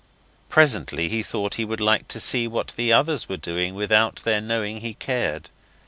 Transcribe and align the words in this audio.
Presently 0.49 1.09
he 1.09 1.21
thought 1.21 1.53
he 1.61 1.63
would 1.63 1.79
like 1.79 2.07
to 2.07 2.19
see 2.19 2.47
what 2.47 2.69
the 2.69 2.91
others 2.91 3.29
were 3.29 3.37
doing 3.37 3.75
without 3.75 4.15
their 4.23 4.41
knowing 4.41 4.79
he 4.81 4.95
cared. 4.95 5.51